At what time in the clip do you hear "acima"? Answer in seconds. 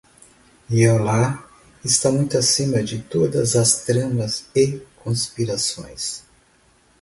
2.35-2.81